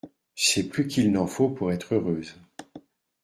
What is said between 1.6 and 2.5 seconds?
être heureuse.